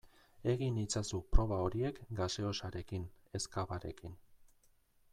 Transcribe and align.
Egin 0.53 0.79
itzazu 0.83 1.19
proba 1.35 1.59
horiek 1.65 2.01
gaseosarekin 2.21 3.07
ez 3.41 3.43
cavarekin. 3.57 4.21